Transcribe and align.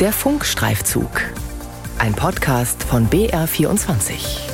Der 0.00 0.12
Funkstreifzug. 0.12 1.10
Ein 1.98 2.14
Podcast 2.14 2.84
von 2.84 3.10
BR24. 3.10 4.48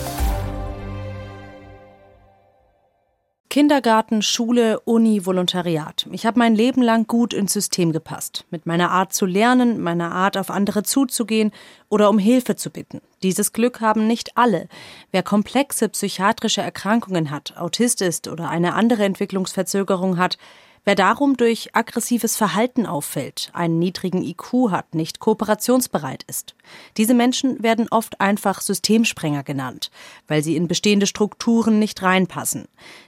Kindergarten, 3.51 4.23
Schule, 4.23 4.81
Uni, 4.81 5.27
Volontariat. 5.27 6.07
Ich 6.13 6.25
habe 6.25 6.39
mein 6.39 6.55
Leben 6.55 6.81
lang 6.81 7.07
gut 7.07 7.35
ins 7.35 7.53
System 7.53 7.93
gepasst. 7.93 8.47
Mit 8.51 8.65
meiner 8.65 8.91
Art 8.91 9.13
zu 9.13 9.27
lernen, 9.27 9.83
meiner 9.83 10.13
Art 10.13 10.39
auf 10.39 10.51
andere 10.51 10.83
zuzugehen 10.83 11.53
oder 11.91 12.09
um 12.09 12.19
Hilfe 12.19 12.57
zu 12.57 12.71
bitten. 12.71 13.03
Dieses 13.23 13.53
Glück 13.53 13.83
haben 13.83 14.07
nicht 14.07 14.39
alle. 14.39 14.67
Wer 15.11 15.23
komplexe 15.23 15.91
psychiatrische 15.91 16.63
Erkrankungen 16.63 17.31
hat, 17.31 17.55
Autist 17.59 18.01
ist 18.01 18.29
oder 18.29 18.49
eine 18.49 18.73
andere 18.73 19.05
Entwicklungsverzögerung 19.05 20.17
hat, 20.17 20.39
Wer 20.87 20.95
darum 20.95 21.39
durch 21.39 21.75
aggressives 21.75 22.37
Verhalten 22.37 22.85
auffällt, 22.85 23.51
einen 23.55 23.79
niedrigen 23.79 24.23
IQ 24.23 24.71
hat, 24.71 24.95
nicht 24.95 25.19
kooperationsbereit 25.19 26.25
ist. 26.25 26.55
Diese 26.99 27.15
Menschen 27.15 27.63
werden 27.63 27.89
oft 27.91 28.21
einfach 28.21 28.61
Systemsprenger 28.61 29.45
genannt, 29.45 29.91
weil 30.29 30.43
sie 30.43 30.57
in 30.57 30.69
bestehende 30.69 31.07
Strukturen 31.07 31.79
nicht 31.79 32.03
reinpassen. 32.03 32.67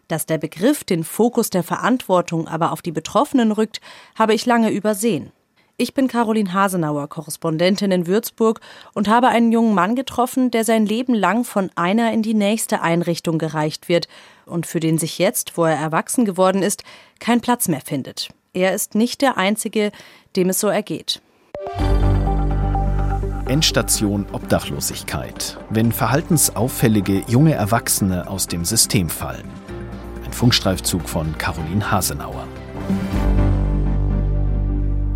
Dass 0.09 0.25
der 0.25 0.39
Begriff 0.39 0.85
den 0.85 1.05
Fokus 1.05 1.51
der 1.51 1.63
Verantwortung 1.63 2.49
aber 2.49 2.73
auf 2.73 2.81
die 2.81 2.93
Betroffenen 2.93 3.53
rückt, 3.53 3.83
habe 4.15 4.33
ich 4.33 4.47
lange 4.47 4.71
übersehen. 4.71 5.33
Ich 5.79 5.93
bin 5.93 6.09
Caroline 6.09 6.55
Hasenauer, 6.55 7.07
Korrespondentin 7.07 7.91
in 7.91 8.07
Würzburg 8.07 8.61
und 8.95 9.09
habe 9.09 9.29
einen 9.29 9.53
jungen 9.53 9.75
Mann 9.75 9.95
getroffen, 9.95 10.51
der 10.51 10.65
sein 10.65 10.87
Leben 10.87 11.13
lang 11.13 11.45
von 11.45 11.71
einer 11.75 12.15
in 12.15 12.23
die 12.23 12.33
nächste 12.33 12.81
Einrichtung 12.81 13.37
gereicht 13.37 13.91
wird 13.91 14.09
und 14.47 14.65
für 14.65 14.81
den 14.81 14.97
sich 14.97 15.19
jetzt, 15.19 15.59
wo 15.59 15.67
er 15.67 15.77
erwachsen 15.77 16.25
geworden 16.25 16.63
ist, 16.63 16.83
kein 17.19 17.43
Platz 17.43 17.69
mehr 17.69 17.83
findet. 17.83 18.31
Er 18.55 18.75
ist 18.75 18.95
nicht 18.95 19.21
der 19.21 19.37
Einzige, 19.37 19.93
dem 20.35 20.49
es 20.49 20.61
so 20.61 20.69
ergeht. 20.69 21.21
Endstation 23.47 24.25
Obdachlosigkeit. 24.33 25.59
Wenn 25.69 25.93
verhaltensauffällige 25.93 27.23
junge 27.29 27.53
Erwachsene 27.53 28.31
aus 28.31 28.47
dem 28.47 28.65
System 28.65 29.11
fallen. 29.11 29.51
Ein 30.25 30.33
Funkstreifzug 30.33 31.07
von 31.07 31.37
Caroline 31.37 31.91
Hasenauer. 31.91 32.49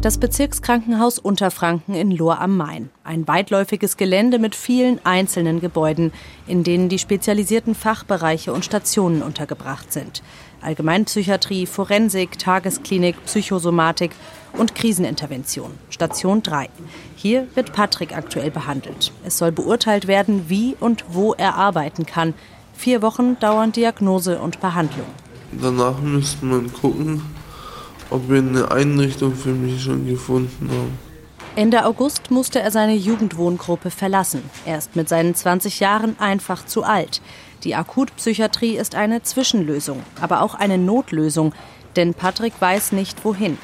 Das 0.02 0.16
Bezirkskrankenhaus 0.16 1.18
Unterfranken 1.18 1.94
in 1.94 2.10
Lohr 2.10 2.40
am 2.40 2.56
Main. 2.56 2.88
Ein 3.04 3.28
weitläufiges 3.28 3.98
Gelände 3.98 4.38
mit 4.38 4.54
vielen 4.54 4.98
einzelnen 5.04 5.60
Gebäuden, 5.60 6.10
in 6.46 6.64
denen 6.64 6.88
die 6.88 6.98
spezialisierten 6.98 7.74
Fachbereiche 7.74 8.54
und 8.54 8.64
Stationen 8.64 9.20
untergebracht 9.22 9.92
sind. 9.92 10.22
Allgemeinpsychiatrie, 10.62 11.66
Forensik, 11.66 12.38
Tagesklinik, 12.38 13.22
Psychosomatik 13.26 14.12
und 14.54 14.74
Krisenintervention. 14.74 15.72
Station 15.90 16.42
3. 16.42 16.70
Hier 17.14 17.46
wird 17.54 17.74
Patrick 17.74 18.16
aktuell 18.16 18.50
behandelt. 18.50 19.12
Es 19.26 19.36
soll 19.36 19.52
beurteilt 19.52 20.06
werden, 20.06 20.48
wie 20.48 20.76
und 20.80 21.04
wo 21.10 21.34
er 21.34 21.56
arbeiten 21.56 22.06
kann. 22.06 22.32
Vier 22.72 23.02
Wochen 23.02 23.38
dauern 23.38 23.72
Diagnose 23.72 24.38
und 24.38 24.60
Behandlung. 24.62 25.08
Danach 25.52 26.00
müsste 26.00 26.46
man 26.46 26.72
gucken, 26.72 27.20
ob 28.10 28.28
wir 28.28 28.38
eine 28.38 28.70
Einrichtung 28.70 29.34
für 29.34 29.50
mich 29.50 29.82
schon 29.82 30.06
gefunden 30.06 30.68
haben. 30.70 31.10
Ende 31.56 31.84
August 31.84 32.30
musste 32.30 32.60
er 32.60 32.70
seine 32.70 32.94
Jugendwohngruppe 32.94 33.90
verlassen. 33.90 34.42
Er 34.64 34.78
ist 34.78 34.94
mit 34.94 35.08
seinen 35.08 35.34
20 35.34 35.80
Jahren 35.80 36.18
einfach 36.18 36.64
zu 36.64 36.84
alt. 36.84 37.20
Die 37.64 37.74
Akutpsychiatrie 37.74 38.76
ist 38.76 38.94
eine 38.94 39.22
Zwischenlösung, 39.22 40.02
aber 40.20 40.42
auch 40.42 40.54
eine 40.54 40.78
Notlösung, 40.78 41.52
denn 41.96 42.14
Patrick 42.14 42.54
weiß 42.60 42.92
nicht 42.92 43.24
wohin. 43.24 43.58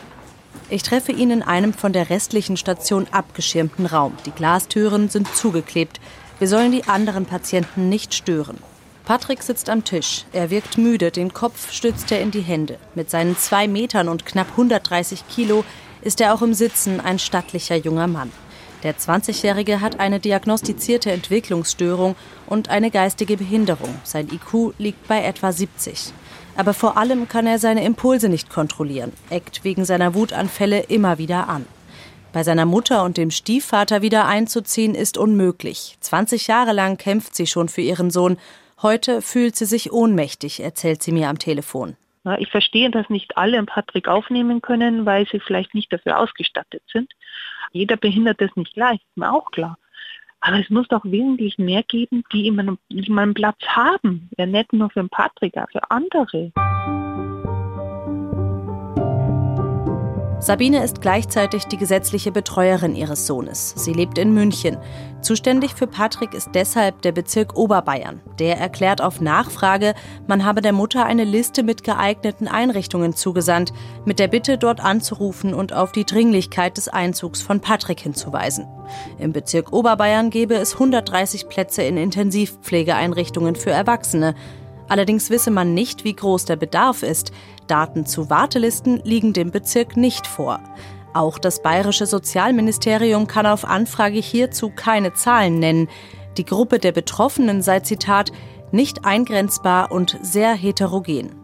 Ich 0.68 0.82
treffe 0.82 1.12
ihn 1.12 1.30
in 1.30 1.42
einem 1.42 1.72
von 1.72 1.92
der 1.92 2.10
restlichen 2.10 2.56
Station 2.56 3.06
abgeschirmten 3.12 3.86
Raum. 3.86 4.14
Die 4.26 4.32
Glastüren 4.32 5.08
sind 5.08 5.34
zugeklebt. 5.34 6.00
Wir 6.40 6.48
sollen 6.48 6.72
die 6.72 6.88
anderen 6.88 7.24
Patienten 7.24 7.88
nicht 7.88 8.14
stören. 8.14 8.58
Patrick 9.06 9.40
sitzt 9.40 9.70
am 9.70 9.84
Tisch. 9.84 10.24
Er 10.32 10.50
wirkt 10.50 10.78
müde, 10.78 11.12
den 11.12 11.32
Kopf 11.32 11.70
stützt 11.70 12.10
er 12.10 12.20
in 12.20 12.32
die 12.32 12.40
Hände. 12.40 12.76
Mit 12.96 13.08
seinen 13.08 13.36
zwei 13.36 13.68
Metern 13.68 14.08
und 14.08 14.26
knapp 14.26 14.48
130 14.50 15.28
Kilo 15.28 15.64
ist 16.02 16.20
er 16.20 16.34
auch 16.34 16.42
im 16.42 16.54
Sitzen 16.54 17.00
ein 17.00 17.20
stattlicher 17.20 17.76
junger 17.76 18.08
Mann. 18.08 18.32
Der 18.82 18.96
20-Jährige 18.96 19.80
hat 19.80 20.00
eine 20.00 20.18
diagnostizierte 20.18 21.12
Entwicklungsstörung 21.12 22.16
und 22.48 22.68
eine 22.68 22.90
geistige 22.90 23.36
Behinderung. 23.36 23.94
Sein 24.02 24.28
IQ 24.28 24.74
liegt 24.76 25.06
bei 25.06 25.22
etwa 25.22 25.52
70. 25.52 26.12
Aber 26.56 26.74
vor 26.74 26.96
allem 26.96 27.28
kann 27.28 27.46
er 27.46 27.60
seine 27.60 27.84
Impulse 27.84 28.28
nicht 28.28 28.50
kontrollieren, 28.50 29.12
eckt 29.30 29.62
wegen 29.62 29.84
seiner 29.84 30.14
Wutanfälle 30.14 30.80
immer 30.80 31.18
wieder 31.18 31.48
an. 31.48 31.64
Bei 32.32 32.42
seiner 32.42 32.66
Mutter 32.66 33.04
und 33.04 33.18
dem 33.18 33.30
Stiefvater 33.30 34.02
wieder 34.02 34.26
einzuziehen 34.26 34.96
ist 34.96 35.16
unmöglich. 35.16 35.96
20 36.00 36.48
Jahre 36.48 36.72
lang 36.72 36.98
kämpft 36.98 37.36
sie 37.36 37.46
schon 37.46 37.68
für 37.68 37.82
ihren 37.82 38.10
Sohn 38.10 38.36
Heute 38.82 39.22
fühlt 39.22 39.56
sie 39.56 39.64
sich 39.64 39.90
ohnmächtig, 39.90 40.60
erzählt 40.60 41.02
sie 41.02 41.10
mir 41.10 41.30
am 41.30 41.38
Telefon. 41.38 41.96
Ich 42.38 42.50
verstehe, 42.50 42.90
dass 42.90 43.08
nicht 43.08 43.38
alle 43.38 43.56
einen 43.56 43.66
Patrick 43.66 44.06
aufnehmen 44.06 44.60
können, 44.60 45.06
weil 45.06 45.26
sie 45.28 45.40
vielleicht 45.40 45.74
nicht 45.74 45.92
dafür 45.92 46.18
ausgestattet 46.18 46.82
sind. 46.92 47.10
Jeder 47.72 47.96
behindert 47.96 48.42
es 48.42 48.54
nicht 48.54 48.74
gleich, 48.74 48.96
ist 48.96 49.16
mir 49.16 49.32
auch 49.32 49.50
klar. 49.50 49.78
Aber 50.40 50.58
es 50.58 50.68
muss 50.68 50.86
doch 50.88 51.04
wesentlich 51.04 51.56
mehr 51.56 51.82
geben, 51.84 52.22
die 52.32 52.46
immer 52.46 52.76
einen 53.22 53.34
Platz 53.34 53.60
haben. 53.66 54.28
Ja, 54.36 54.44
nicht 54.44 54.72
nur 54.72 54.90
für 54.90 55.00
den 55.00 55.08
Patrick, 55.08 55.56
auch 55.56 55.70
für 55.70 55.90
andere. 55.90 56.52
Sabine 60.38 60.84
ist 60.84 61.00
gleichzeitig 61.00 61.64
die 61.64 61.78
gesetzliche 61.78 62.30
Betreuerin 62.30 62.94
ihres 62.94 63.26
Sohnes. 63.26 63.72
Sie 63.74 63.94
lebt 63.94 64.18
in 64.18 64.34
München. 64.34 64.76
Zuständig 65.22 65.74
für 65.74 65.86
Patrick 65.86 66.34
ist 66.34 66.50
deshalb 66.52 67.00
der 67.00 67.12
Bezirk 67.12 67.56
Oberbayern. 67.56 68.20
Der 68.38 68.58
erklärt 68.58 69.00
auf 69.00 69.22
Nachfrage, 69.22 69.94
man 70.26 70.44
habe 70.44 70.60
der 70.60 70.74
Mutter 70.74 71.06
eine 71.06 71.24
Liste 71.24 71.62
mit 71.62 71.84
geeigneten 71.84 72.48
Einrichtungen 72.48 73.14
zugesandt, 73.14 73.72
mit 74.04 74.18
der 74.18 74.28
Bitte, 74.28 74.58
dort 74.58 74.80
anzurufen 74.80 75.54
und 75.54 75.72
auf 75.72 75.92
die 75.92 76.04
Dringlichkeit 76.04 76.76
des 76.76 76.88
Einzugs 76.88 77.40
von 77.40 77.60
Patrick 77.60 78.00
hinzuweisen. 78.00 78.66
Im 79.18 79.32
Bezirk 79.32 79.72
Oberbayern 79.72 80.28
gebe 80.28 80.54
es 80.54 80.74
130 80.74 81.48
Plätze 81.48 81.82
in 81.82 81.96
Intensivpflegeeinrichtungen 81.96 83.56
für 83.56 83.70
Erwachsene. 83.70 84.34
Allerdings 84.88 85.30
wisse 85.30 85.50
man 85.50 85.74
nicht, 85.74 86.04
wie 86.04 86.14
groß 86.14 86.44
der 86.44 86.56
Bedarf 86.56 87.02
ist. 87.02 87.32
Daten 87.66 88.06
zu 88.06 88.30
Wartelisten 88.30 89.00
liegen 89.04 89.32
dem 89.32 89.50
Bezirk 89.50 89.96
nicht 89.96 90.26
vor. 90.26 90.60
Auch 91.14 91.38
das 91.38 91.62
bayerische 91.62 92.06
Sozialministerium 92.06 93.26
kann 93.26 93.46
auf 93.46 93.64
Anfrage 93.64 94.20
hierzu 94.20 94.70
keine 94.70 95.14
Zahlen 95.14 95.58
nennen. 95.58 95.88
Die 96.36 96.44
Gruppe 96.44 96.78
der 96.78 96.92
Betroffenen 96.92 97.62
sei 97.62 97.80
Zitat 97.80 98.32
nicht 98.70 99.04
eingrenzbar 99.04 99.90
und 99.90 100.18
sehr 100.22 100.54
heterogen. 100.54 101.34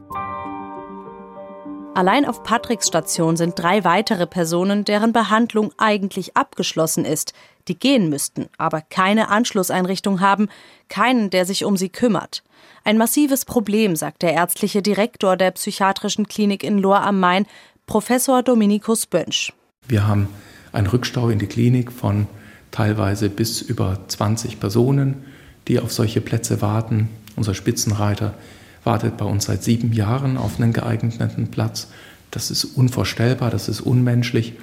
Allein 1.94 2.24
auf 2.24 2.42
Patricks 2.42 2.86
Station 2.86 3.36
sind 3.36 3.58
drei 3.58 3.84
weitere 3.84 4.26
Personen, 4.26 4.84
deren 4.84 5.12
Behandlung 5.12 5.72
eigentlich 5.76 6.36
abgeschlossen 6.36 7.04
ist, 7.04 7.34
die 7.68 7.78
gehen 7.78 8.08
müssten, 8.08 8.48
aber 8.56 8.80
keine 8.80 9.28
Anschlusseinrichtung 9.28 10.20
haben, 10.20 10.48
keinen, 10.88 11.28
der 11.28 11.44
sich 11.44 11.64
um 11.66 11.76
sie 11.76 11.90
kümmert. 11.90 12.42
Ein 12.84 12.98
massives 12.98 13.44
Problem, 13.44 13.94
sagt 13.94 14.22
der 14.22 14.32
ärztliche 14.32 14.82
Direktor 14.82 15.36
der 15.36 15.52
psychiatrischen 15.52 16.26
Klinik 16.26 16.64
in 16.64 16.78
Lohr 16.78 17.02
am 17.02 17.20
Main, 17.20 17.46
Professor 17.86 18.42
Dominikus 18.42 19.06
Bönsch. 19.06 19.52
Wir 19.86 20.06
haben 20.06 20.28
einen 20.72 20.88
Rückstau 20.88 21.28
in 21.28 21.38
die 21.38 21.46
Klinik 21.46 21.92
von 21.92 22.26
teilweise 22.72 23.30
bis 23.30 23.62
über 23.62 24.00
20 24.08 24.58
Personen, 24.58 25.24
die 25.68 25.78
auf 25.78 25.92
solche 25.92 26.20
Plätze 26.20 26.60
warten. 26.60 27.08
Unser 27.36 27.54
Spitzenreiter 27.54 28.34
wartet 28.82 29.16
bei 29.16 29.26
uns 29.26 29.44
seit 29.44 29.62
sieben 29.62 29.92
Jahren 29.92 30.36
auf 30.36 30.58
einen 30.58 30.72
geeigneten 30.72 31.52
Platz. 31.52 31.88
Das 32.32 32.50
ist 32.50 32.64
unvorstellbar, 32.64 33.50
das 33.50 33.68
ist 33.68 33.80
unmenschlich, 33.80 34.54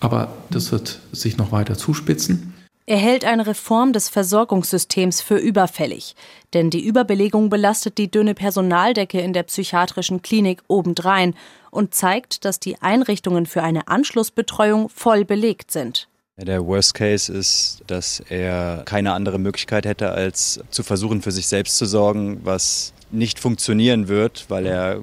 aber 0.00 0.34
das 0.50 0.72
wird 0.72 0.98
sich 1.12 1.36
noch 1.36 1.52
weiter 1.52 1.76
zuspitzen. 1.76 2.51
Er 2.92 2.98
hält 2.98 3.24
eine 3.24 3.46
Reform 3.46 3.94
des 3.94 4.10
Versorgungssystems 4.10 5.22
für 5.22 5.38
überfällig, 5.38 6.14
denn 6.52 6.68
die 6.68 6.84
Überbelegung 6.84 7.48
belastet 7.48 7.96
die 7.96 8.10
dünne 8.10 8.34
Personaldecke 8.34 9.18
in 9.18 9.32
der 9.32 9.44
psychiatrischen 9.44 10.20
Klinik 10.20 10.62
obendrein 10.68 11.34
und 11.70 11.94
zeigt, 11.94 12.44
dass 12.44 12.60
die 12.60 12.82
Einrichtungen 12.82 13.46
für 13.46 13.62
eine 13.62 13.88
Anschlussbetreuung 13.88 14.90
voll 14.90 15.24
belegt 15.24 15.70
sind. 15.70 16.06
Der 16.36 16.66
Worst 16.66 16.92
Case 16.92 17.32
ist, 17.32 17.82
dass 17.86 18.20
er 18.28 18.82
keine 18.84 19.14
andere 19.14 19.38
Möglichkeit 19.38 19.86
hätte, 19.86 20.10
als 20.10 20.60
zu 20.68 20.82
versuchen, 20.82 21.22
für 21.22 21.32
sich 21.32 21.46
selbst 21.46 21.78
zu 21.78 21.86
sorgen, 21.86 22.42
was 22.44 22.92
nicht 23.10 23.38
funktionieren 23.40 24.08
wird, 24.08 24.44
weil 24.50 24.66
er 24.66 25.00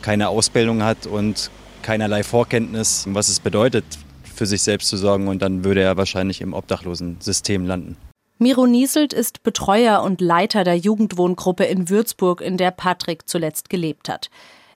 keine 0.00 0.30
Ausbildung 0.30 0.82
hat 0.82 1.06
und 1.06 1.50
keinerlei 1.82 2.22
Vorkenntnis, 2.22 3.04
was 3.06 3.28
es 3.28 3.38
bedeutet, 3.38 3.84
für 4.38 4.46
sich 4.46 4.62
selbst 4.62 4.88
zu 4.88 4.96
sorgen 4.96 5.28
und 5.28 5.42
dann 5.42 5.64
würde 5.64 5.82
er 5.82 5.96
wahrscheinlich 5.96 6.40
im 6.40 6.54
Obdachlosensystem 6.54 7.66
landen. 7.66 7.96
Miro 8.38 8.66
Nieselt 8.66 9.12
ist 9.12 9.42
Betreuer 9.42 10.02
und 10.02 10.20
Leiter 10.20 10.62
der 10.62 10.76
Jugendwohngruppe 10.76 11.64
in 11.64 11.90
Würzburg, 11.90 12.40
in 12.40 12.56
der 12.56 12.70
Patrick 12.70 13.28
zuletzt 13.28 13.68
gelebt 13.68 14.08
hat. 14.08 14.30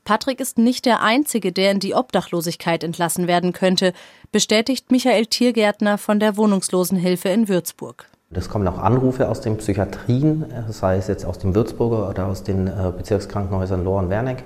Patrick 0.05 0.41
ist 0.41 0.59
nicht 0.59 0.85
der 0.85 1.01
Einzige, 1.01 1.53
der 1.53 1.71
in 1.71 1.79
die 1.79 1.95
Obdachlosigkeit 1.95 2.83
entlassen 2.83 3.29
werden 3.29 3.53
könnte, 3.53 3.93
bestätigt 4.33 4.91
Michael 4.91 5.27
Tiergärtner 5.27 5.97
von 5.97 6.19
der 6.19 6.37
Wohnungslosenhilfe 6.37 7.29
in 7.29 7.49
Würzburg. 7.49 8.07
Es 8.33 8.49
kommen 8.49 8.67
auch 8.67 8.79
Anrufe 8.79 9.29
aus 9.29 9.43
den 9.43 9.59
Psychiatrien, 9.59 10.47
sei 10.71 10.97
es 10.97 11.07
jetzt 11.07 11.25
aus 11.25 11.39
dem 11.39 11.55
Würzburger 11.55 12.09
oder 12.09 12.27
aus 12.27 12.43
den 12.43 12.67
äh, 12.67 12.93
Bezirkskrankenhäusern 12.97 13.85
Lohr 13.85 14.01
und 14.01 14.11
Werneck, 14.11 14.43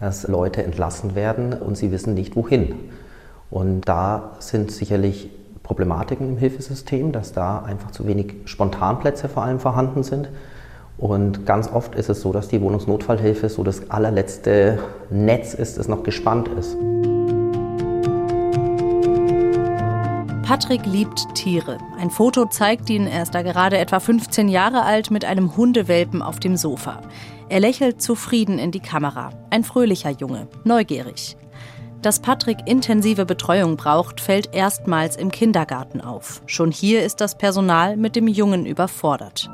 dass 0.00 0.26
Leute 0.26 0.64
entlassen 0.64 1.14
werden 1.14 1.52
und 1.52 1.76
sie 1.76 1.92
wissen 1.92 2.14
nicht 2.14 2.34
wohin. 2.34 2.74
Und 3.50 3.82
da 3.82 4.32
sind 4.40 4.70
sicherlich 4.70 5.30
Problematiken 5.62 6.28
im 6.28 6.36
Hilfesystem, 6.36 7.12
dass 7.12 7.32
da 7.32 7.60
einfach 7.60 7.90
zu 7.90 8.06
wenig 8.06 8.34
Spontanplätze 8.46 9.28
vor 9.28 9.42
allem 9.42 9.60
vorhanden 9.60 10.02
sind. 10.02 10.28
Und 10.96 11.46
ganz 11.46 11.70
oft 11.72 11.94
ist 11.94 12.08
es 12.08 12.20
so, 12.20 12.32
dass 12.32 12.48
die 12.48 12.60
Wohnungsnotfallhilfe 12.60 13.48
so 13.48 13.62
das 13.62 13.90
allerletzte 13.90 14.78
Netz 15.10 15.54
ist, 15.54 15.78
das 15.78 15.86
noch 15.86 16.02
gespannt 16.02 16.48
ist. 16.48 16.76
Patrick 20.42 20.86
liebt 20.86 21.34
Tiere. 21.34 21.76
Ein 22.00 22.10
Foto 22.10 22.46
zeigt 22.46 22.88
ihn, 22.88 23.06
er 23.06 23.22
ist 23.22 23.34
da 23.34 23.42
gerade 23.42 23.76
etwa 23.76 24.00
15 24.00 24.48
Jahre 24.48 24.82
alt, 24.82 25.10
mit 25.10 25.26
einem 25.26 25.56
Hundewelpen 25.56 26.22
auf 26.22 26.40
dem 26.40 26.56
Sofa. 26.56 27.02
Er 27.50 27.60
lächelt 27.60 28.00
zufrieden 28.00 28.58
in 28.58 28.70
die 28.70 28.80
Kamera. 28.80 29.30
Ein 29.50 29.62
fröhlicher 29.62 30.10
Junge, 30.10 30.48
neugierig. 30.64 31.36
Dass 32.02 32.20
Patrick 32.20 32.58
intensive 32.66 33.26
Betreuung 33.26 33.76
braucht, 33.76 34.20
fällt 34.20 34.54
erstmals 34.54 35.16
im 35.16 35.30
Kindergarten 35.30 36.00
auf. 36.00 36.42
Schon 36.46 36.70
hier 36.70 37.02
ist 37.02 37.20
das 37.20 37.36
Personal 37.36 37.96
mit 37.96 38.16
dem 38.16 38.28
Jungen 38.28 38.66
überfordert 38.66 39.50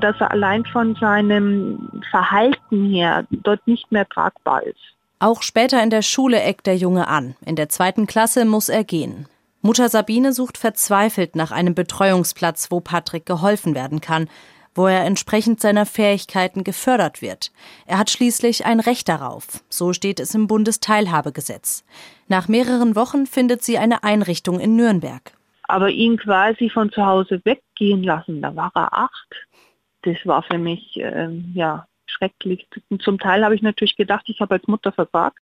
dass 0.00 0.16
er 0.20 0.30
allein 0.30 0.64
von 0.66 0.94
seinem 0.96 1.90
Verhalten 2.10 2.86
her 2.90 3.26
dort 3.30 3.66
nicht 3.66 3.90
mehr 3.92 4.08
tragbar 4.08 4.62
ist. 4.62 4.78
Auch 5.20 5.42
später 5.42 5.82
in 5.82 5.90
der 5.90 6.02
Schule 6.02 6.40
eckt 6.40 6.66
der 6.66 6.76
Junge 6.76 7.08
an. 7.08 7.34
In 7.44 7.56
der 7.56 7.68
zweiten 7.68 8.06
Klasse 8.06 8.44
muss 8.44 8.68
er 8.68 8.84
gehen. 8.84 9.26
Mutter 9.60 9.88
Sabine 9.88 10.32
sucht 10.32 10.56
verzweifelt 10.56 11.34
nach 11.34 11.50
einem 11.50 11.74
Betreuungsplatz, 11.74 12.70
wo 12.70 12.80
Patrick 12.80 13.26
geholfen 13.26 13.74
werden 13.74 14.00
kann, 14.00 14.28
wo 14.78 14.86
er 14.86 15.04
entsprechend 15.04 15.60
seiner 15.60 15.84
Fähigkeiten 15.84 16.64
gefördert 16.64 17.20
wird. 17.20 17.52
Er 17.86 17.98
hat 17.98 18.08
schließlich 18.08 18.64
ein 18.64 18.80
Recht 18.80 19.08
darauf. 19.08 19.62
So 19.68 19.92
steht 19.92 20.20
es 20.20 20.34
im 20.34 20.46
Bundesteilhabegesetz. 20.46 21.84
Nach 22.28 22.48
mehreren 22.48 22.96
Wochen 22.96 23.26
findet 23.26 23.62
sie 23.62 23.76
eine 23.76 24.02
Einrichtung 24.04 24.58
in 24.60 24.76
Nürnberg. 24.76 25.32
Aber 25.64 25.90
ihn 25.90 26.16
quasi 26.16 26.70
von 26.70 26.90
zu 26.90 27.04
Hause 27.04 27.42
weggehen 27.44 28.02
lassen, 28.02 28.40
da 28.40 28.56
war 28.56 28.70
er 28.74 28.96
acht 28.96 29.34
das 30.02 30.16
war 30.24 30.42
für 30.42 30.58
mich 30.58 30.96
ähm, 30.96 31.52
ja 31.54 31.86
schrecklich. 32.06 32.66
Zum 33.00 33.18
Teil 33.18 33.44
habe 33.44 33.54
ich 33.54 33.62
natürlich 33.62 33.96
gedacht, 33.96 34.24
ich 34.28 34.40
habe 34.40 34.54
als 34.54 34.66
Mutter 34.66 34.92
versagt. 34.92 35.38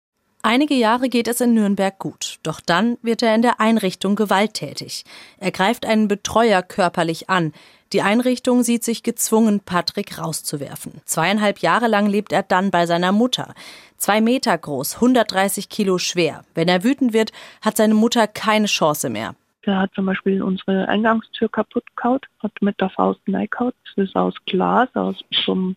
Einige 0.48 0.76
Jahre 0.76 1.10
geht 1.10 1.28
es 1.28 1.42
in 1.42 1.56
Nürnberg 1.56 1.98
gut, 1.98 2.38
doch 2.44 2.62
dann 2.62 3.00
wird 3.02 3.24
er 3.24 3.34
in 3.34 3.42
der 3.42 3.60
Einrichtung 3.60 4.16
gewalttätig. 4.16 5.04
Er 5.40 5.50
greift 5.50 5.88
einen 5.88 6.08
Betreuer 6.08 6.62
körperlich 6.62 7.32
an. 7.32 7.52
Die 7.94 8.04
Einrichtung 8.04 8.62
sieht 8.62 8.84
sich 8.84 9.02
gezwungen, 9.02 9.60
Patrick 9.60 10.20
rauszuwerfen. 10.20 11.02
Zweieinhalb 11.06 11.64
Jahre 11.64 11.88
lang 11.88 12.06
lebt 12.06 12.32
er 12.32 12.44
dann 12.44 12.70
bei 12.70 12.86
seiner 12.86 13.12
Mutter. 13.12 13.56
Zwei 13.98 14.22
Meter 14.22 14.56
groß, 14.56 14.98
130 14.98 15.68
Kilo 15.70 15.98
schwer. 15.98 16.44
Wenn 16.54 16.68
er 16.68 16.84
wütend 16.84 17.12
wird, 17.12 17.32
hat 17.64 17.78
seine 17.78 17.96
Mutter 17.96 18.28
keine 18.28 18.68
Chance 18.68 19.10
mehr. 19.10 19.34
Der 19.66 19.80
hat 19.80 19.96
zum 19.96 20.06
Beispiel 20.06 20.44
unsere 20.44 20.88
Eingangstür 20.88 21.50
kaputt 21.50 21.86
kaut, 21.96 22.28
hat 22.44 22.52
mit 22.62 22.80
der 22.80 22.92
Faust 22.92 23.28
neikaut. 23.28 23.74
Das 23.96 24.06
ist 24.10 24.16
aus 24.16 24.36
Glas, 24.46 24.90
aus 24.94 25.16
so 25.44 25.54
einem 25.54 25.76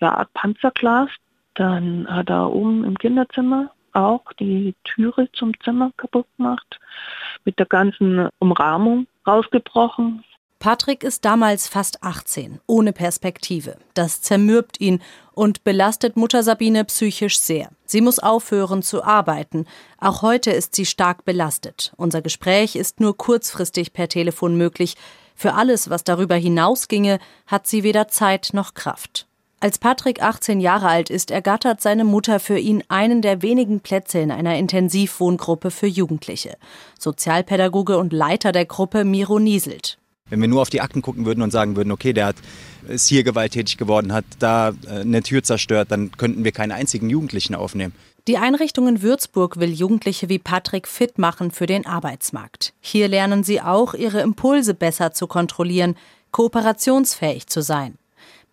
ja, 0.00 0.14
Art 0.14 0.32
Panzerglas. 0.34 1.10
Dann 1.54 2.06
hat 2.08 2.30
er 2.30 2.52
oben 2.52 2.84
im 2.84 2.96
Kinderzimmer 2.96 3.72
auch 3.92 4.32
die 4.38 4.74
Türe 4.84 5.28
zum 5.32 5.52
Zimmer 5.60 5.92
kaputt 5.96 6.26
gemacht, 6.36 6.78
mit 7.44 7.58
der 7.58 7.66
ganzen 7.66 8.28
Umrahmung 8.38 9.06
rausgebrochen. 9.26 10.24
Patrick 10.60 11.04
ist 11.04 11.24
damals 11.24 11.68
fast 11.68 12.02
18, 12.02 12.60
ohne 12.66 12.92
Perspektive. 12.92 13.78
Das 13.94 14.20
zermürbt 14.20 14.78
ihn 14.78 15.00
und 15.32 15.64
belastet 15.64 16.18
Mutter 16.18 16.42
Sabine 16.42 16.84
psychisch 16.84 17.40
sehr. 17.40 17.70
Sie 17.86 18.02
muss 18.02 18.18
aufhören 18.18 18.82
zu 18.82 19.02
arbeiten. 19.02 19.64
Auch 19.98 20.20
heute 20.20 20.50
ist 20.50 20.74
sie 20.74 20.84
stark 20.84 21.24
belastet. 21.24 21.94
Unser 21.96 22.20
Gespräch 22.20 22.76
ist 22.76 23.00
nur 23.00 23.16
kurzfristig 23.16 23.94
per 23.94 24.08
Telefon 24.08 24.58
möglich. 24.58 24.96
Für 25.34 25.54
alles, 25.54 25.88
was 25.88 26.04
darüber 26.04 26.34
hinausginge, 26.34 27.20
hat 27.46 27.66
sie 27.66 27.82
weder 27.82 28.08
Zeit 28.08 28.50
noch 28.52 28.74
Kraft. 28.74 29.29
Als 29.62 29.76
Patrick 29.76 30.22
18 30.22 30.58
Jahre 30.58 30.88
alt 30.88 31.10
ist, 31.10 31.30
ergattert 31.30 31.82
seine 31.82 32.04
Mutter 32.04 32.40
für 32.40 32.58
ihn 32.58 32.82
einen 32.88 33.20
der 33.20 33.42
wenigen 33.42 33.80
Plätze 33.80 34.18
in 34.18 34.30
einer 34.30 34.56
Intensivwohngruppe 34.56 35.70
für 35.70 35.86
Jugendliche. 35.86 36.56
Sozialpädagoge 36.98 37.98
und 37.98 38.14
Leiter 38.14 38.52
der 38.52 38.64
Gruppe 38.64 39.04
Miro 39.04 39.38
Nieselt. 39.38 39.98
Wenn 40.30 40.40
wir 40.40 40.48
nur 40.48 40.62
auf 40.62 40.70
die 40.70 40.80
Akten 40.80 41.02
gucken 41.02 41.26
würden 41.26 41.42
und 41.42 41.50
sagen 41.50 41.76
würden, 41.76 41.92
okay, 41.92 42.14
der 42.14 42.26
hat, 42.26 42.36
ist 42.88 43.06
hier 43.06 43.22
gewalttätig 43.22 43.76
geworden, 43.76 44.14
hat 44.14 44.24
da 44.38 44.70
äh, 44.86 45.00
eine 45.00 45.22
Tür 45.22 45.42
zerstört, 45.42 45.90
dann 45.90 46.10
könnten 46.12 46.42
wir 46.42 46.52
keinen 46.52 46.72
einzigen 46.72 47.10
Jugendlichen 47.10 47.54
aufnehmen. 47.54 47.92
Die 48.28 48.38
Einrichtung 48.38 48.88
in 48.88 49.02
Würzburg 49.02 49.60
will 49.60 49.72
Jugendliche 49.72 50.30
wie 50.30 50.38
Patrick 50.38 50.88
fit 50.88 51.18
machen 51.18 51.50
für 51.50 51.66
den 51.66 51.84
Arbeitsmarkt. 51.84 52.72
Hier 52.80 53.08
lernen 53.08 53.44
sie 53.44 53.60
auch, 53.60 53.92
ihre 53.92 54.20
Impulse 54.20 54.72
besser 54.72 55.12
zu 55.12 55.26
kontrollieren, 55.26 55.96
kooperationsfähig 56.30 57.46
zu 57.46 57.60
sein. 57.60 57.98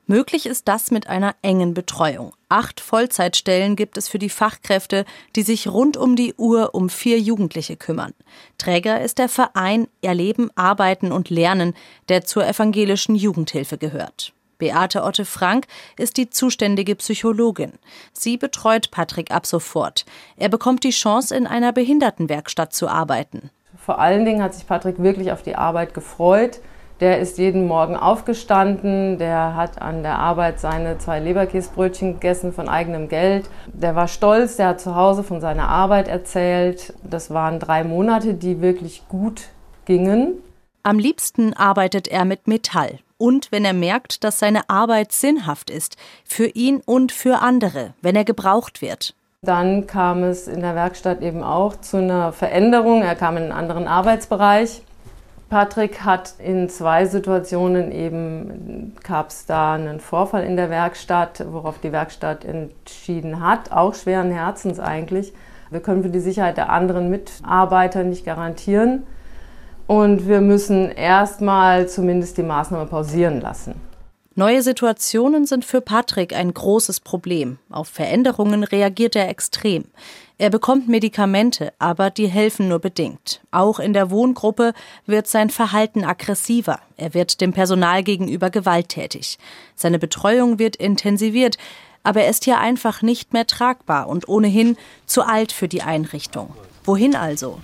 Möglich 0.09 0.45
ist 0.45 0.69
das 0.69 0.89
mit 0.89 1.07
einer 1.07 1.35
engen 1.41 1.73
Betreuung. 1.73 2.31
Acht 2.47 2.79
Vollzeitstellen 2.79 3.75
gibt 3.75 3.97
es 3.97 4.07
für 4.07 4.19
die 4.19 4.29
Fachkräfte, 4.29 5.03
die 5.35 5.41
sich 5.41 5.67
rund 5.67 5.97
um 5.97 6.15
die 6.15 6.33
Uhr 6.35 6.73
um 6.73 6.87
vier 6.87 7.19
Jugendliche 7.19 7.75
kümmern. 7.75 8.13
Träger 8.57 9.01
ist 9.01 9.17
der 9.17 9.27
Verein 9.27 9.89
Erleben, 10.01 10.49
Arbeiten 10.55 11.11
und 11.11 11.29
Lernen, 11.29 11.73
der 12.07 12.23
zur 12.23 12.47
evangelischen 12.47 13.15
Jugendhilfe 13.15 13.77
gehört. 13.77 14.31
Beate 14.59 15.03
Otte 15.03 15.25
Frank 15.25 15.67
ist 15.97 16.15
die 16.15 16.29
zuständige 16.29 16.95
Psychologin. 16.95 17.73
Sie 18.13 18.37
betreut 18.37 18.91
Patrick 18.91 19.31
ab 19.31 19.45
sofort. 19.45 20.05
Er 20.37 20.47
bekommt 20.47 20.85
die 20.85 20.91
Chance, 20.91 21.35
in 21.35 21.45
einer 21.45 21.73
Behindertenwerkstatt 21.73 22.73
zu 22.73 22.87
arbeiten. 22.87 23.49
Vor 23.77 23.99
allen 23.99 24.23
Dingen 24.23 24.41
hat 24.41 24.55
sich 24.55 24.65
Patrick 24.65 24.99
wirklich 24.99 25.33
auf 25.33 25.43
die 25.43 25.55
Arbeit 25.55 25.93
gefreut. 25.93 26.61
Der 26.99 27.19
ist 27.19 27.37
jeden 27.37 27.67
Morgen 27.67 27.95
aufgestanden, 27.95 29.19
der 29.19 29.55
hat 29.55 29.79
an 29.81 30.01
der 30.01 30.17
Arbeit 30.17 30.59
seine 30.59 30.97
zwei 30.97 31.19
Leberkäsbrötchen 31.19 32.13
gegessen 32.13 32.53
von 32.53 32.67
eigenem 32.67 33.07
Geld. 33.07 33.49
Der 33.67 33.95
war 33.95 34.07
stolz, 34.07 34.55
der 34.55 34.69
hat 34.69 34.81
zu 34.81 34.95
Hause 34.95 35.23
von 35.23 35.39
seiner 35.39 35.69
Arbeit 35.69 36.07
erzählt. 36.07 36.93
Das 37.03 37.31
waren 37.31 37.59
drei 37.59 37.83
Monate, 37.83 38.33
die 38.33 38.61
wirklich 38.61 39.07
gut 39.09 39.43
gingen. 39.85 40.41
Am 40.81 40.97
liebsten 40.97 41.53
arbeitet 41.53 42.07
er 42.07 42.25
mit 42.25 42.47
Metall. 42.47 42.99
Und 43.19 43.51
wenn 43.51 43.65
er 43.65 43.73
merkt, 43.73 44.23
dass 44.23 44.39
seine 44.39 44.69
Arbeit 44.69 45.11
sinnhaft 45.11 45.69
ist, 45.69 45.97
für 46.23 46.47
ihn 46.47 46.81
und 46.85 47.11
für 47.11 47.41
andere, 47.41 47.93
wenn 48.01 48.15
er 48.15 48.23
gebraucht 48.23 48.81
wird. 48.81 49.13
Dann 49.43 49.85
kam 49.85 50.23
es 50.23 50.47
in 50.47 50.61
der 50.61 50.75
Werkstatt 50.75 51.21
eben 51.21 51.43
auch 51.43 51.75
zu 51.79 51.97
einer 51.97 52.31
Veränderung. 52.31 53.03
Er 53.03 53.15
kam 53.15 53.37
in 53.37 53.43
einen 53.43 53.51
anderen 53.51 53.87
Arbeitsbereich. 53.87 54.81
Patrick 55.49 56.03
hat 56.03 56.33
in 56.39 56.67
zwei 56.67 57.05
Situationen 57.05 57.91
eben, 57.93 58.93
gab 59.03 59.29
es 59.29 59.45
da 59.45 59.75
einen 59.75 60.01
Vorfall 60.01 60.43
in 60.43 60.57
der 60.57 60.69
Werkstatt, 60.69 61.45
worauf 61.49 61.79
die 61.79 61.93
Werkstatt 61.93 62.43
entschieden 62.43 63.41
hat, 63.41 63.71
auch 63.71 63.95
schweren 63.95 64.29
Herzens 64.29 64.79
eigentlich. 64.79 65.33
Wir 65.69 65.79
können 65.79 66.03
für 66.03 66.09
die 66.09 66.19
Sicherheit 66.19 66.57
der 66.57 66.69
anderen 66.69 67.09
Mitarbeiter 67.09 68.03
nicht 68.03 68.25
garantieren 68.25 69.03
und 69.87 70.27
wir 70.27 70.41
müssen 70.41 70.91
erstmal 70.91 71.87
zumindest 71.87 72.37
die 72.37 72.43
Maßnahme 72.43 72.85
pausieren 72.85 73.39
lassen. 73.39 73.86
Neue 74.39 74.61
Situationen 74.61 75.47
sind 75.47 75.65
für 75.65 75.81
Patrick 75.81 76.35
ein 76.35 76.53
großes 76.53 76.99
Problem. 76.99 77.57
Auf 77.71 77.87
Veränderungen 77.87 78.63
reagiert 78.63 79.15
er 79.15 79.29
extrem. 79.29 79.85
Er 80.37 80.51
bekommt 80.51 80.87
Medikamente, 80.87 81.73
aber 81.79 82.11
die 82.11 82.27
helfen 82.27 82.67
nur 82.67 82.77
bedingt. 82.77 83.41
Auch 83.49 83.79
in 83.79 83.93
der 83.93 84.11
Wohngruppe 84.11 84.73
wird 85.07 85.27
sein 85.27 85.49
Verhalten 85.49 86.03
aggressiver. 86.03 86.79
Er 86.97 87.15
wird 87.15 87.41
dem 87.41 87.51
Personal 87.51 88.03
gegenüber 88.03 88.51
gewalttätig. 88.51 89.39
Seine 89.73 89.97
Betreuung 89.97 90.59
wird 90.59 90.75
intensiviert, 90.75 91.57
aber 92.03 92.21
er 92.21 92.29
ist 92.29 92.43
hier 92.43 92.59
einfach 92.59 93.01
nicht 93.01 93.33
mehr 93.33 93.47
tragbar 93.47 94.07
und 94.07 94.29
ohnehin 94.29 94.77
zu 95.07 95.23
alt 95.23 95.51
für 95.51 95.67
die 95.67 95.81
Einrichtung. 95.81 96.53
Wohin 96.83 97.15
also? 97.15 97.59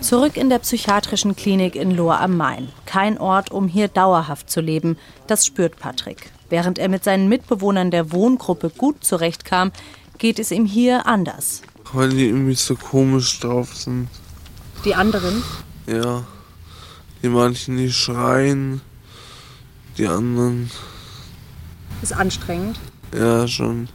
Zurück 0.00 0.38
in 0.38 0.48
der 0.48 0.60
psychiatrischen 0.60 1.36
Klinik 1.36 1.76
in 1.76 1.94
Lohr 1.94 2.20
am 2.20 2.36
Main. 2.36 2.68
Kein 2.86 3.18
Ort, 3.18 3.50
um 3.50 3.68
hier 3.68 3.86
dauerhaft 3.88 4.48
zu 4.50 4.60
leben. 4.60 4.96
Das 5.26 5.44
spürt 5.44 5.78
Patrick. 5.78 6.32
Während 6.48 6.78
er 6.78 6.88
mit 6.88 7.04
seinen 7.04 7.28
Mitbewohnern 7.28 7.90
der 7.90 8.10
Wohngruppe 8.10 8.70
gut 8.70 9.04
zurechtkam, 9.04 9.72
geht 10.18 10.38
es 10.38 10.50
ihm 10.50 10.64
hier 10.64 11.06
anders. 11.06 11.62
Weil 11.92 12.08
die 12.08 12.26
irgendwie 12.26 12.54
so 12.54 12.76
komisch 12.76 13.38
drauf 13.40 13.74
sind. 13.76 14.08
Die 14.84 14.94
anderen? 14.94 15.42
Ja. 15.86 16.24
Die 17.22 17.28
manchen, 17.28 17.76
die 17.76 17.92
schreien. 17.92 18.80
Die 19.98 20.08
anderen. 20.08 20.70
Ist 22.00 22.14
anstrengend. 22.14 22.80
Ja, 23.14 23.46
schon. 23.46 23.88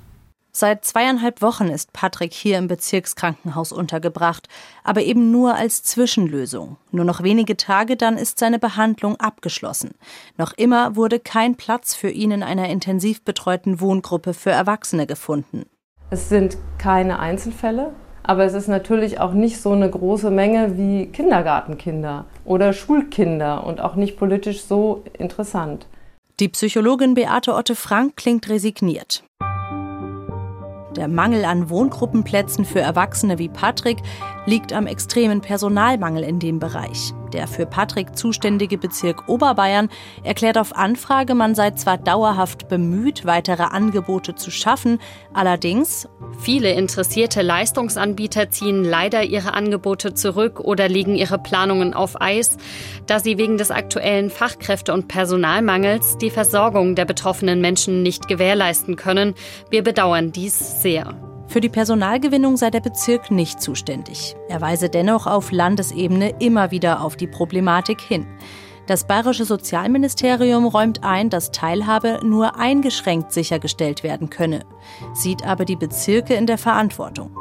Seit 0.57 0.85
zweieinhalb 0.85 1.41
Wochen 1.41 1.67
ist 1.67 1.91
Patrick 1.91 2.33
hier 2.33 2.57
im 2.57 2.69
Bezirkskrankenhaus 2.69 3.73
untergebracht, 3.73 4.47
aber 4.85 5.01
eben 5.01 5.29
nur 5.29 5.55
als 5.55 5.83
Zwischenlösung. 5.83 6.77
Nur 6.91 7.03
noch 7.03 7.23
wenige 7.23 7.57
Tage, 7.57 7.97
dann 7.97 8.17
ist 8.17 8.39
seine 8.39 8.57
Behandlung 8.57 9.17
abgeschlossen. 9.17 9.95
Noch 10.37 10.53
immer 10.53 10.95
wurde 10.95 11.19
kein 11.19 11.55
Platz 11.55 11.93
für 11.93 12.09
ihn 12.09 12.31
in 12.31 12.41
einer 12.41 12.69
intensiv 12.69 13.21
betreuten 13.25 13.81
Wohngruppe 13.81 14.33
für 14.33 14.51
Erwachsene 14.51 15.05
gefunden. 15.05 15.65
Es 16.09 16.29
sind 16.29 16.57
keine 16.77 17.19
Einzelfälle, 17.19 17.91
aber 18.23 18.45
es 18.45 18.53
ist 18.53 18.69
natürlich 18.69 19.19
auch 19.19 19.33
nicht 19.33 19.59
so 19.59 19.73
eine 19.73 19.89
große 19.89 20.31
Menge 20.31 20.77
wie 20.77 21.07
Kindergartenkinder 21.07 22.27
oder 22.45 22.71
Schulkinder 22.71 23.67
und 23.67 23.81
auch 23.81 23.95
nicht 23.95 24.15
politisch 24.15 24.63
so 24.63 25.03
interessant. 25.19 25.85
Die 26.39 26.47
Psychologin 26.47 27.13
Beate 27.13 27.53
Otte 27.53 27.75
Frank 27.75 28.15
klingt 28.15 28.47
resigniert. 28.47 29.25
Der 30.95 31.09
Mangel 31.09 31.43
an 31.43 31.69
Wohngruppenplätzen 31.69 32.63
für 32.63 32.79
Erwachsene 32.79 33.37
wie 33.37 33.49
Patrick 33.49 33.97
liegt 34.45 34.71
am 34.71 34.87
extremen 34.87 35.41
Personalmangel 35.41 36.23
in 36.23 36.39
dem 36.39 36.59
Bereich. 36.59 37.13
Der 37.33 37.47
für 37.47 37.65
Patrick 37.65 38.17
zuständige 38.17 38.77
Bezirk 38.77 39.27
Oberbayern 39.27 39.89
erklärt 40.23 40.57
auf 40.57 40.75
Anfrage, 40.75 41.35
man 41.35 41.55
sei 41.55 41.71
zwar 41.71 41.97
dauerhaft 41.97 42.67
bemüht, 42.67 43.25
weitere 43.25 43.63
Angebote 43.63 44.35
zu 44.35 44.51
schaffen, 44.51 44.99
allerdings 45.33 46.07
viele 46.39 46.71
interessierte 46.71 47.41
Leistungsanbieter 47.41 48.49
ziehen 48.49 48.83
leider 48.83 49.23
ihre 49.23 49.53
Angebote 49.53 50.13
zurück 50.13 50.59
oder 50.59 50.87
legen 50.87 51.15
ihre 51.15 51.37
Planungen 51.37 51.93
auf 51.93 52.21
Eis, 52.21 52.57
da 53.07 53.19
sie 53.19 53.37
wegen 53.37 53.57
des 53.57 53.71
aktuellen 53.71 54.29
Fachkräfte- 54.29 54.93
und 54.93 55.07
Personalmangels 55.07 56.17
die 56.17 56.29
Versorgung 56.29 56.95
der 56.95 57.05
betroffenen 57.05 57.61
Menschen 57.61 58.03
nicht 58.03 58.27
gewährleisten 58.27 58.95
können. 58.95 59.35
Wir 59.69 59.83
bedauern 59.83 60.31
dies 60.31 60.81
sehr. 60.81 61.34
Für 61.47 61.61
die 61.61 61.69
Personalgewinnung 61.69 62.57
sei 62.57 62.69
der 62.69 62.81
Bezirk 62.81 63.31
nicht 63.31 63.61
zuständig. 63.61 64.35
Er 64.49 64.61
weise 64.61 64.89
dennoch 64.89 65.27
auf 65.27 65.51
Landesebene 65.51 66.35
immer 66.39 66.71
wieder 66.71 67.01
auf 67.01 67.15
die 67.15 67.27
Problematik 67.27 68.01
hin. 68.01 68.25
Das 68.87 69.07
bayerische 69.07 69.45
Sozialministerium 69.45 70.67
räumt 70.67 71.03
ein, 71.03 71.29
dass 71.29 71.51
Teilhabe 71.51 72.19
nur 72.23 72.57
eingeschränkt 72.57 73.31
sichergestellt 73.31 74.03
werden 74.03 74.29
könne, 74.29 74.65
sieht 75.13 75.45
aber 75.45 75.65
die 75.65 75.75
Bezirke 75.75 76.35
in 76.35 76.45
der 76.45 76.59
Verantwortung. 76.59 77.35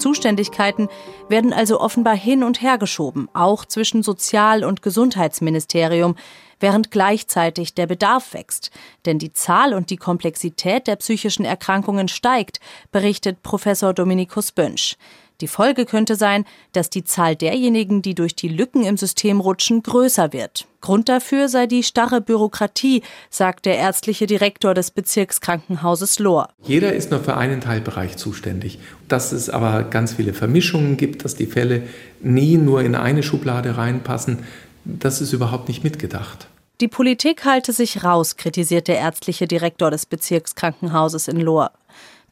Zuständigkeiten 0.00 0.88
werden 1.28 1.52
also 1.52 1.80
offenbar 1.80 2.16
hin 2.16 2.42
und 2.42 2.62
her 2.62 2.78
geschoben, 2.78 3.28
auch 3.32 3.64
zwischen 3.64 4.02
Sozial- 4.02 4.64
und 4.64 4.82
Gesundheitsministerium, 4.82 6.16
während 6.58 6.90
gleichzeitig 6.90 7.74
der 7.74 7.86
Bedarf 7.86 8.34
wächst. 8.34 8.70
Denn 9.06 9.18
die 9.18 9.32
Zahl 9.32 9.74
und 9.74 9.90
die 9.90 9.96
Komplexität 9.96 10.86
der 10.86 10.96
psychischen 10.96 11.44
Erkrankungen 11.44 12.08
steigt, 12.08 12.60
berichtet 12.92 13.42
Professor 13.42 13.94
Dominikus 13.94 14.52
Bönsch. 14.52 14.96
Die 15.40 15.48
Folge 15.48 15.86
könnte 15.86 16.16
sein, 16.16 16.44
dass 16.72 16.90
die 16.90 17.04
Zahl 17.04 17.34
derjenigen, 17.34 18.02
die 18.02 18.14
durch 18.14 18.34
die 18.34 18.48
Lücken 18.48 18.84
im 18.84 18.96
System 18.96 19.40
rutschen, 19.40 19.82
größer 19.82 20.32
wird. 20.32 20.66
Grund 20.80 21.08
dafür 21.08 21.48
sei 21.48 21.66
die 21.66 21.82
starre 21.82 22.20
Bürokratie, 22.20 23.02
sagt 23.30 23.66
der 23.66 23.76
ärztliche 23.76 24.26
Direktor 24.26 24.74
des 24.74 24.90
Bezirkskrankenhauses 24.90 26.18
Lohr. 26.18 26.48
Jeder 26.62 26.92
ist 26.92 27.10
nur 27.10 27.20
für 27.20 27.36
einen 27.36 27.60
Teilbereich 27.60 28.16
zuständig. 28.16 28.78
Dass 29.08 29.32
es 29.32 29.50
aber 29.50 29.84
ganz 29.84 30.14
viele 30.14 30.34
Vermischungen 30.34 30.96
gibt, 30.96 31.24
dass 31.24 31.34
die 31.34 31.46
Fälle 31.46 31.82
nie 32.20 32.56
nur 32.56 32.82
in 32.82 32.94
eine 32.94 33.22
Schublade 33.22 33.76
reinpassen, 33.76 34.40
das 34.84 35.20
ist 35.20 35.32
überhaupt 35.32 35.68
nicht 35.68 35.84
mitgedacht. 35.84 36.48
Die 36.80 36.88
Politik 36.88 37.44
halte 37.44 37.74
sich 37.74 38.04
raus, 38.04 38.36
kritisiert 38.36 38.88
der 38.88 38.96
ärztliche 38.96 39.46
Direktor 39.46 39.90
des 39.90 40.06
Bezirkskrankenhauses 40.06 41.28
in 41.28 41.38
Lohr. 41.38 41.72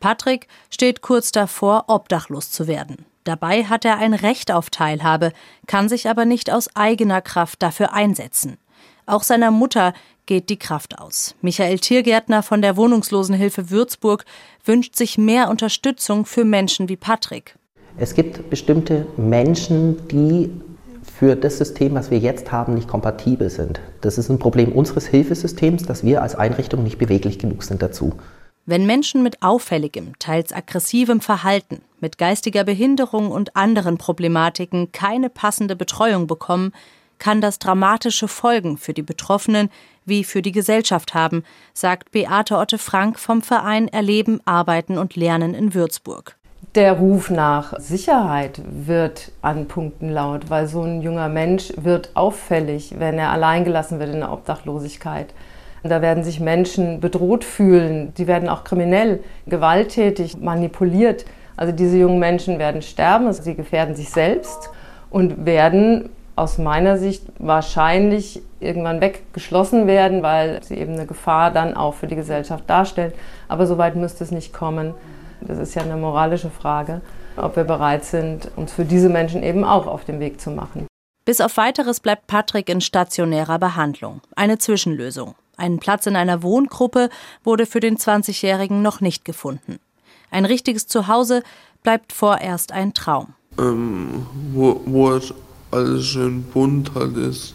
Patrick 0.01 0.49
steht 0.71 1.03
kurz 1.03 1.33
davor, 1.33 1.85
obdachlos 1.89 2.51
zu 2.51 2.67
werden. 2.67 3.05
Dabei 3.25 3.65
hat 3.65 3.85
er 3.85 3.99
ein 3.99 4.15
Recht 4.15 4.51
auf 4.51 4.71
Teilhabe, 4.71 5.33
kann 5.67 5.89
sich 5.89 6.09
aber 6.09 6.25
nicht 6.25 6.51
aus 6.51 6.75
eigener 6.75 7.21
Kraft 7.21 7.63
dafür 7.63 7.93
einsetzen. 7.93 8.57
Auch 9.07 9.23
seiner 9.23 9.51
Mutter 9.51 9.93
geht 10.27 10.51
die 10.51 10.59
Kraft 10.59 10.99
aus. 10.99 11.35
Michael 11.41 11.79
Tiergärtner 11.79 12.43
von 12.43 12.63
der 12.63 12.77
Wohnungslosenhilfe 12.77 13.71
Würzburg 13.71 14.25
wünscht 14.65 14.97
sich 14.97 15.19
mehr 15.19 15.49
Unterstützung 15.49 16.27
für 16.27 16.45
Menschen 16.45 16.89
wie 16.89 16.97
Patrick. 16.97 17.57
Es 17.97 18.15
gibt 18.15 18.49
bestimmte 18.51 19.07
Menschen, 19.17 20.07
die 20.09 20.51
für 21.03 21.35
das 21.35 21.59
System, 21.59 21.95
was 21.95 22.11
wir 22.11 22.19
jetzt 22.19 22.53
haben, 22.53 22.75
nicht 22.75 22.87
kompatibel 22.87 23.51
sind. 23.51 23.81
Das 24.03 24.19
ist 24.19 24.29
ein 24.29 24.39
Problem 24.39 24.73
unseres 24.73 25.07
Hilfesystems, 25.07 25.83
dass 25.83 26.05
wir 26.05 26.23
als 26.23 26.35
Einrichtung 26.35 26.85
nicht 26.85 26.99
beweglich 26.99 27.39
genug 27.39 27.65
sind 27.65 27.83
dazu. 27.83 28.13
Wenn 28.71 28.85
Menschen 28.85 29.23
mit 29.23 29.43
auffälligem, 29.43 30.13
teils 30.19 30.53
aggressivem 30.53 31.23
Verhalten, 31.23 31.81
mit 32.01 32.19
geistiger 32.19 32.65
Behinderung 32.65 33.31
und 33.31 33.57
anderen 33.57 33.97
Problematiken 33.97 34.93
keine 34.93 35.31
passende 35.31 35.75
Betreuung 35.75 36.27
bekommen, 36.27 36.75
kann 37.19 37.41
das 37.41 37.59
dramatische 37.59 38.29
Folgen 38.29 38.77
für 38.77 38.93
die 38.93 39.01
Betroffenen 39.01 39.71
wie 40.05 40.23
für 40.23 40.43
die 40.43 40.53
Gesellschaft 40.53 41.15
haben, 41.15 41.45
sagt 41.73 42.13
Beate 42.13 42.59
Otte 42.59 42.77
Frank 42.77 43.19
vom 43.19 43.41
Verein 43.41 43.89
Erleben, 43.89 44.43
Arbeiten 44.45 44.99
und 44.99 45.17
Lernen 45.17 45.55
in 45.55 45.73
Würzburg. 45.73 46.37
Der 46.75 46.93
Ruf 46.93 47.31
nach 47.31 47.73
Sicherheit 47.79 48.61
wird 48.69 49.33
an 49.41 49.67
Punkten 49.67 50.11
laut, 50.11 50.51
weil 50.51 50.67
so 50.67 50.83
ein 50.83 51.01
junger 51.01 51.31
Mensch 51.31 51.73
wird 51.77 52.11
auffällig, 52.13 52.97
wenn 52.99 53.19
er 53.19 53.31
alleingelassen 53.31 53.99
wird 53.99 54.11
in 54.13 54.21
der 54.21 54.31
Obdachlosigkeit. 54.31 55.33
Da 55.83 56.03
werden 56.03 56.25
sich 56.25 56.41
Menschen 56.41 57.01
bedroht 57.01 57.45
fühlen, 57.45 58.13
die 58.15 58.27
werden 58.27 58.49
auch 58.49 58.65
kriminell, 58.65 59.21
gewalttätig, 59.47 60.39
manipuliert. 60.39 61.25
Also 61.57 61.73
diese 61.73 61.99
jungen 61.99 62.19
Menschen 62.19 62.59
werden 62.59 62.83
sterben, 62.83 63.33
sie 63.33 63.55
gefährden 63.55 63.95
sich 63.95 64.11
selbst 64.11 64.71
und 65.11 65.47
werden 65.47 66.11
aus 66.37 66.57
meiner 66.57 66.99
Sicht 66.99 67.25
wahrscheinlich 67.39 68.41
irgendwann 68.61 69.01
weggeschlossen 69.01 69.87
werden, 69.87 70.23
weil 70.23 70.63
sie 70.63 70.77
eben 70.77 70.95
eine 70.95 71.07
Gefahr 71.07 71.51
dann 71.51 71.75
auch 71.75 71.95
für 71.95 72.07
die 72.07 72.15
Gesellschaft 72.15 72.69
darstellen. 72.71 73.13
Aber 73.49 73.67
so 73.67 73.77
weit 73.77 73.97
müsste 73.97 74.23
es 74.23 74.31
nicht 74.31 74.53
kommen. 74.53 74.95
Das 75.41 75.59
ist 75.59 75.75
ja 75.75 75.83
eine 75.83 75.97
moralische 75.97 76.51
Frage, 76.51 77.01
ob 77.37 77.57
wir 77.57 77.65
bereit 77.65 78.05
sind, 78.05 78.51
uns 78.57 78.73
für 78.73 78.85
diese 78.85 79.09
Menschen 79.09 79.43
eben 79.43 79.65
auch 79.65 79.87
auf 79.87 80.05
den 80.05 80.21
Weg 80.21 80.41
zu 80.41 80.51
machen. 80.51 80.87
Bis 81.25 81.41
auf 81.41 81.57
weiteres 81.57 82.01
bleibt 82.01 82.27
Patrick 82.27 82.69
in 82.69 82.81
stationärer 82.81 83.59
Behandlung. 83.59 84.21
Eine 84.35 84.59
Zwischenlösung. 84.59 85.35
Einen 85.59 85.81
Platz 85.81 86.07
in 86.07 86.15
einer 86.15 86.43
Wohngruppe 86.43 87.11
wurde 87.43 87.67
für 87.67 87.81
den 87.81 87.99
20-Jährigen 87.99 88.81
noch 88.81 89.01
nicht 89.01 89.25
gefunden. 89.25 89.81
Ein 90.31 90.45
richtiges 90.45 90.87
Zuhause 90.87 91.43
bleibt 91.83 92.13
vorerst 92.13 92.71
ein 92.71 92.95
Traum. 92.95 93.35
Ähm, 93.59 94.27
wo, 94.53 94.81
wo 94.87 95.13
es 95.13 95.35
alles 95.73 96.07
schön 96.07 96.45
bunt 96.45 96.95
halt 96.95 97.17
ist 97.17 97.55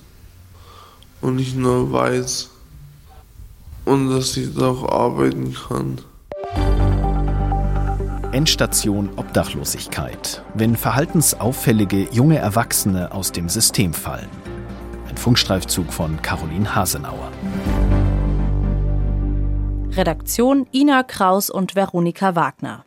und 1.22 1.38
nicht 1.38 1.56
nur 1.56 1.92
weiß 1.94 2.50
und 3.86 4.10
dass 4.10 4.36
ich 4.36 4.54
da 4.54 4.68
auch 4.68 4.90
arbeiten 4.90 5.54
kann. 5.54 6.00
Endstation 8.34 9.12
Obdachlosigkeit, 9.16 10.44
wenn 10.56 10.76
verhaltensauffällige 10.76 12.10
junge 12.12 12.38
Erwachsene 12.38 13.14
aus 13.14 13.32
dem 13.32 13.48
System 13.48 13.94
fallen. 13.94 14.30
Ein 15.08 15.18
Funkstreifzug 15.18 15.94
von 15.94 16.20
Caroline 16.24 16.74
Hasenauer. 16.74 17.32
Redaktion 19.96 20.66
Ina 20.74 21.04
Kraus 21.04 21.52
und 21.52 21.76
Veronika 21.76 22.36
Wagner. 22.36 22.82